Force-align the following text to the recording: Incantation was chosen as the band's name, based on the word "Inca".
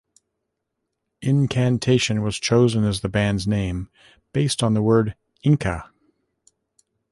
Incantation 1.21 2.23
was 2.23 2.39
chosen 2.39 2.83
as 2.83 3.01
the 3.01 3.07
band's 3.07 3.45
name, 3.45 3.91
based 4.33 4.63
on 4.63 4.73
the 4.73 4.81
word 4.81 5.13
"Inca". 5.43 5.91